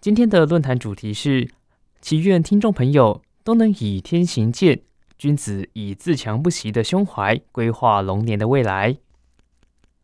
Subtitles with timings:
[0.00, 1.48] 今天的论坛主题是：
[2.00, 4.80] 祈愿听众朋友都能以天行健，
[5.18, 8.96] 君子以自强不息的胸怀，规划龙年的未来。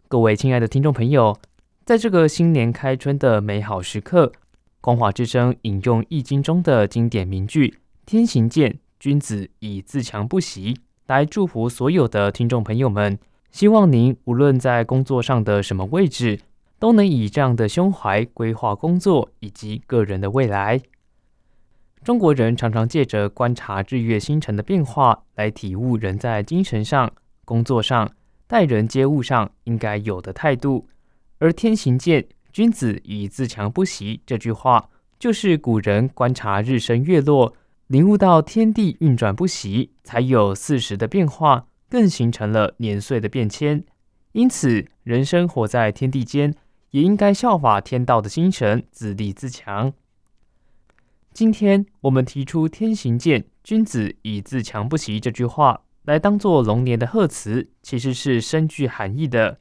[0.08, 1.38] 各位亲爱的听众朋友，
[1.84, 4.32] 在这个新年开春的美好时刻，
[4.80, 10.76] 光华之声引用《易经》中的经典名句“天行健，君子以自强不息”，
[11.06, 13.16] 来祝福所有的听众朋友们。
[13.52, 16.40] 希望您无论在工作上的什么位置，
[16.84, 20.82] 都能以这样的胸怀规划工作以及个人的未来。
[22.02, 27.10] 中国人常常借着观察日月星辰的变化，来体悟人在精神上、
[27.46, 28.12] 工作上、
[28.46, 30.86] 待人接物上应该有的态度。
[31.38, 41.64] 而“天行健，君子以自强不息”这句话，就是古人观察日升月落，领悟到天地运转不息，才有四时的变化。
[41.88, 43.82] 更形成了年岁的变迁，
[44.32, 46.54] 因此人生活在天地间，
[46.94, 49.92] 也应该效法天道的精神，自立自强。
[51.32, 59.58] 今天我们提出“天行健，君子以自强不息”这句话，来当做龙年的贺词，其实是深具含义的。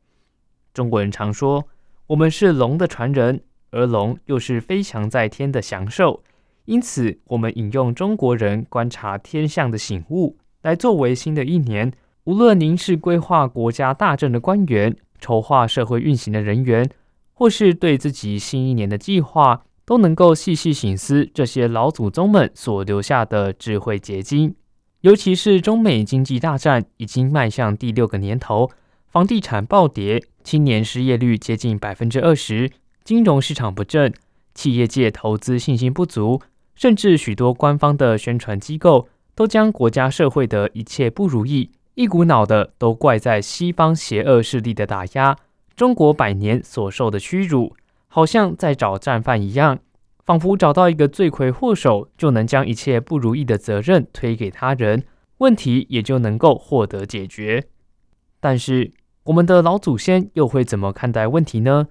[0.76, 1.68] 中国人常说，
[2.06, 6.22] 我们是龙的传人，而龙又是飞翔在天的祥兽，
[6.66, 11.92] 因此我们引用中国人观察天象的醒悟，来作为新的一年。
[12.26, 16.88] 无论您是规划国家大政的官员，筹划社会运行的人员，
[17.34, 24.56] 或是对自己新一年的计划，都能够细细醒思这些老祖宗们所留下的智慧结晶。
[25.02, 28.72] 尤其是中美经济大战已经迈向第六个年头，
[29.10, 32.72] 房地产暴跌，青年失业率接近百分之二十，
[33.04, 34.14] 金融市场不振，
[34.56, 36.42] 企业界投资信心不足，
[36.76, 41.72] 甚至许多官方的宣传机构都将国家社会的一切不如意。
[41.96, 45.36] 一股脑的都怪在西方邪恶势力的打压，
[45.76, 47.76] 中国百年所受的屈辱，
[48.08, 49.80] 好像在找战犯一样，
[50.26, 55.04] 仿佛找到一个罪魁祸首，就能将一切不如意的责任推给他人，
[55.40, 57.66] 问题也就能够获得解决。
[58.40, 58.92] 但是，
[59.24, 61.88] 我们的老祖先又会怎么看待问题呢？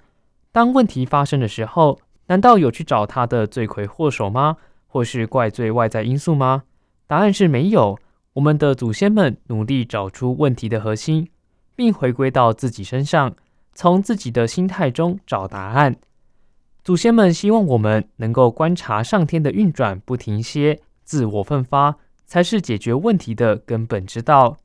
[0.53, 4.59] 当问题发生的时候，难道有去找他的罪魁祸首吗？
[4.87, 6.63] 或是怪罪外在因素吗？
[7.07, 7.99] 答案是没有。
[8.35, 11.29] 我们的祖先们努力找出问题的核心，
[11.75, 13.35] 并回归到自己身上，
[13.75, 15.97] 从自己的心态中找答案。
[16.85, 21.97] 祖先们希望我们能够观察上天的运转不停歇，自我奋发
[22.27, 24.57] 才是解决问题的根本之道。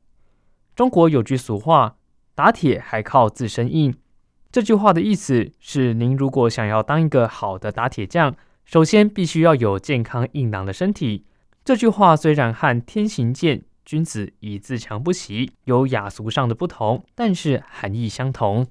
[0.74, 1.96] 中国有句俗话
[2.34, 3.94] ：“打铁还靠自身硬。”
[4.50, 11.24] 这句话的意思是，您如果想要当一个好的打铁匠，首先必须要有健康硬朗的身体。
[11.64, 18.66] 这句话虽然和“天行健，君子以自强不息”有雅俗上的不同，但是含义相同。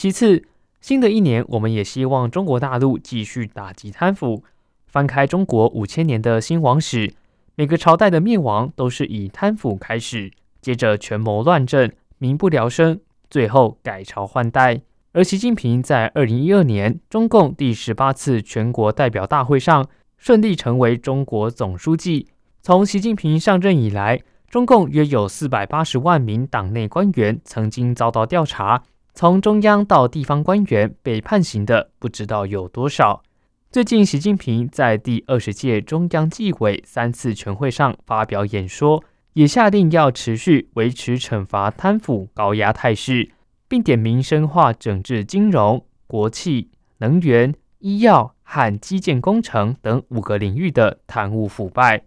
[0.00, 0.44] 其次，
[0.80, 4.42] 新的一年，我们也希望中国大陆继续打击贪腐。
[4.86, 7.12] 翻开中国五千年的兴亡史，
[7.54, 14.80] 每个朝代的灭亡都是以贪腐开始，接着权谋乱政，民不聊生，最后改朝换代。
[15.12, 19.86] 而习近平在二零一二年中共第十八次全国代表大会上。
[20.16, 22.26] 顺利成为中国总书记。
[22.62, 28.82] 从习近平上任以来，中共约有四百八十万名党内官员曾经遭到调查，
[29.20, 33.22] 从中央到地方官员被判刑的不知道有多少。
[33.70, 39.04] 最近，习近平在第二十届中央纪委三次全会上发表演说，
[39.34, 43.30] 也下令要持续维持惩罚贪腐高压态势，
[43.68, 48.34] 并点名深化整治金融、国企、能源、医药。
[48.52, 52.02] 和基建工程等五个领域的贪污腐败，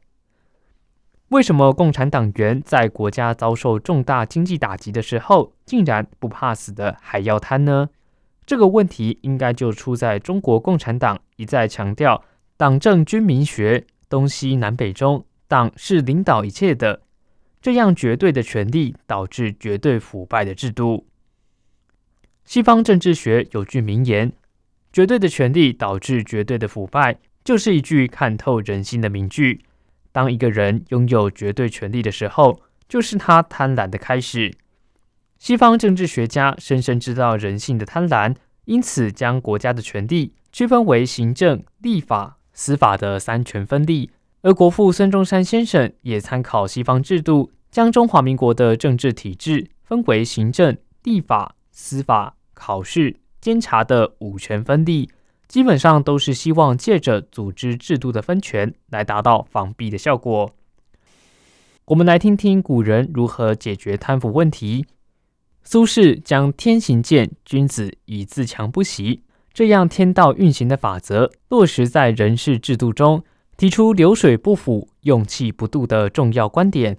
[1.34, 7.90] 为什么共产党员在国家遭受重大经济打击的时候，竟然不怕死的还要贪呢？
[8.46, 12.24] 这个问题应该就出在中国共产党一再强调
[12.56, 17.02] 党政军民学，东西南北中，党是领导一切的，
[17.60, 21.08] 这样绝对的权力导致绝对腐败的制度。
[22.46, 24.32] 西方政治学有句名言。
[24.92, 29.62] 绝对的权力导致绝对的腐败，就是一句看透人心的名句。
[30.14, 34.54] 当一个人拥有绝对权力的时候，就是他贪婪的开始。
[35.38, 38.34] 西方政治学家深深知道人性的贪婪，
[38.64, 44.12] 因此将国家的权力区分为行政、立法、司法的三权分立。
[44.44, 55.10] 而国父孙中山先生也参考西方制度，将中华民国的政治体制分为行政、立法、司法、考试、监察的五权分立，
[55.48, 60.52] 基本上都是希望借着组织制度的分权来达到防弊的效果。
[61.86, 64.86] 我们来听听古人如何解决贪腐问题。
[65.64, 69.24] 苏轼将“天行健，君子以自强不息”
[69.54, 73.24] 这样天道运行的法则落实在人事制度中。
[73.56, 76.98] 提出流水不腐、用气不度的重要观点，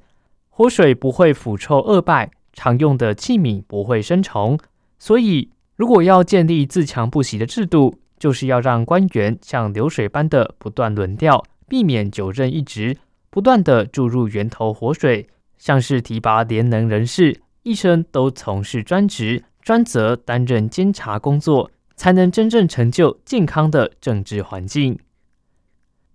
[0.49, 4.57] 活水不会腐臭恶败，常用的器皿不会生虫。
[5.01, 12.97] 所以，如果要建立自强不息的制度，就是要让官员像流水般的不断轮调，避免久任一职，
[13.31, 15.29] 不断的注入源头活水，
[15.59, 24.99] 像是提拔廉能人士，一生都从事专职，专责担任监察工作，才能真正成就健康的政治环境。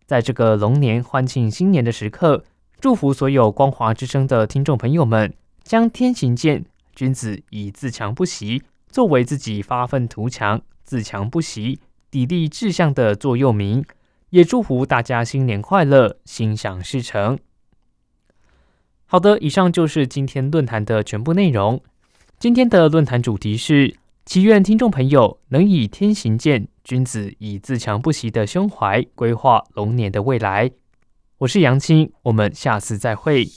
[0.06, 2.44] 在这个龙年欢庆新年的时刻，
[2.80, 6.66] 祝福所有光华之声的听众朋友们，将天行健，
[6.96, 11.80] 君子以自强不息作为自己发愤图强、自强不息、
[12.12, 13.86] 砥砺志向的座右铭。
[14.30, 17.40] 也祝福大家新年快乐，心想事成。
[19.06, 21.82] 好的，以上就是今天论坛的全部内容。
[22.38, 23.98] 今天的论坛主题是。
[24.26, 30.70] 祈愿听众朋友能以天行健，君子以自强不息的胸怀规划龙年的未来。
[31.40, 33.48] 我是杨青，我们下次再会。